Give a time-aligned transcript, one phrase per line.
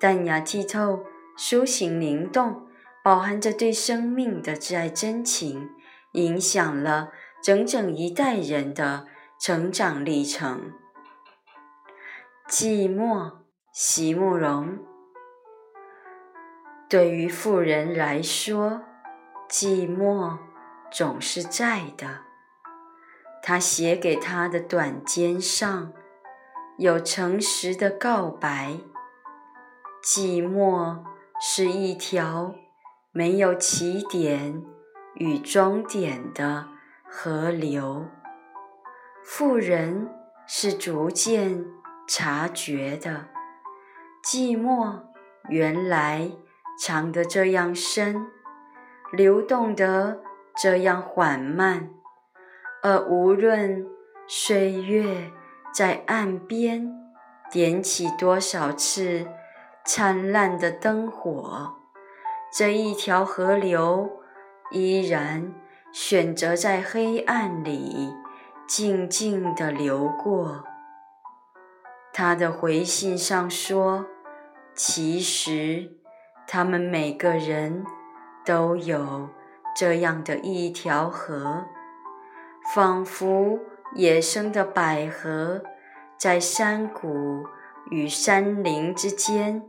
[0.00, 1.04] 淡雅剔透，
[1.36, 2.66] 抒情灵动，
[3.04, 5.68] 饱含着对生命的挚爱真情，
[6.12, 9.06] 影响了整整一代人的
[9.38, 10.72] 成长历程。
[12.48, 13.40] 寂寞，
[13.74, 14.78] 席慕容。
[16.88, 18.80] 对于富人来说，
[19.50, 20.38] 寂寞
[20.90, 22.22] 总是在的。
[23.42, 25.92] 他写给他的短笺上，
[26.78, 28.78] 有诚实的告白。
[30.02, 31.04] 寂寞
[31.38, 32.54] 是一条
[33.12, 34.62] 没有起点
[35.14, 36.68] 与终点的
[37.06, 38.06] 河流，
[39.22, 40.08] 富人
[40.46, 41.66] 是逐渐
[42.08, 43.26] 察觉的，
[44.24, 45.02] 寂寞
[45.50, 46.30] 原来
[46.82, 48.26] 藏得这样深，
[49.12, 50.22] 流动得
[50.56, 51.90] 这样缓慢，
[52.82, 53.86] 而无论
[54.26, 55.30] 岁月
[55.74, 56.90] 在岸边
[57.50, 59.26] 点起多少次。
[59.84, 61.74] 灿烂的灯火，
[62.52, 64.10] 这一条河流
[64.70, 65.52] 依然
[65.92, 68.14] 选择在黑暗里
[68.68, 70.64] 静静地流过。
[72.12, 74.06] 他的回信上说
[74.74, 75.90] ：“其实，
[76.46, 77.84] 他们每个人
[78.44, 79.28] 都有
[79.74, 81.64] 这样的一条河，
[82.74, 83.58] 仿佛
[83.94, 85.62] 野生的百合，
[86.16, 87.46] 在山谷
[87.90, 89.62] 与山林之间。”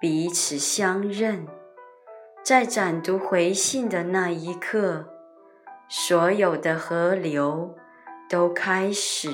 [0.00, 1.46] 彼此相认，
[2.42, 5.06] 在展读回信的那一刻，
[5.88, 7.76] 所有的河流
[8.28, 9.30] 都开始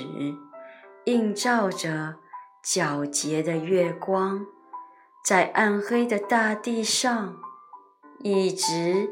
[1.06, 2.16] 映照着
[2.62, 4.44] 皎洁的月光，
[5.24, 7.38] 在暗黑的大地上
[8.18, 9.08] 一直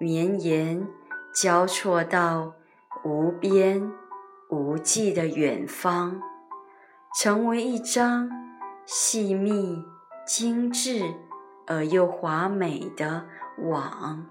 [0.00, 0.88] 绵延，
[1.32, 2.54] 交错到
[3.04, 3.92] 无边
[4.50, 6.20] 无际的远方，
[7.16, 8.28] 成为一张
[8.86, 9.84] 细密。
[10.26, 11.14] 精致
[11.68, 13.26] 而又华美的
[13.58, 14.26] 网。